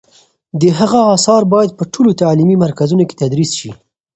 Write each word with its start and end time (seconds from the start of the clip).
د 0.61 0.63
هغه 0.79 0.99
آثار 1.15 1.41
باید 1.53 1.71
په 1.79 1.83
ټولو 1.93 2.11
تعلیمي 2.21 2.55
مرکزونو 2.63 3.03
کې 3.09 3.19
تدریس 3.21 3.51
شي. 3.59 3.71